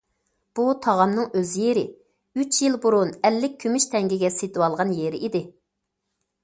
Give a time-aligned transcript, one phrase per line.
[0.59, 1.83] بۇ تاغامنىڭ ئۆز يېرى،
[2.43, 5.45] ئۈچ يىل بۇرۇن ئەللىك كۈمۈش تەڭگىگە سېتىۋالغان يېرى ئىدى.